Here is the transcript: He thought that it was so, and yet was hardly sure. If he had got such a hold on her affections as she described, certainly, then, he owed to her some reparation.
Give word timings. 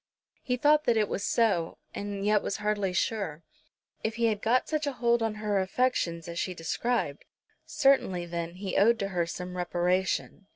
He 0.41 0.57
thought 0.57 0.85
that 0.85 0.97
it 0.97 1.07
was 1.07 1.23
so, 1.23 1.77
and 1.93 2.25
yet 2.25 2.41
was 2.41 2.57
hardly 2.57 2.91
sure. 2.91 3.43
If 4.03 4.15
he 4.15 4.25
had 4.29 4.41
got 4.41 4.67
such 4.67 4.87
a 4.87 4.93
hold 4.93 5.21
on 5.21 5.35
her 5.35 5.59
affections 5.59 6.27
as 6.27 6.39
she 6.39 6.55
described, 6.55 7.23
certainly, 7.67 8.25
then, 8.25 8.55
he 8.55 8.77
owed 8.77 8.97
to 8.97 9.09
her 9.09 9.27
some 9.27 9.55
reparation. 9.55 10.47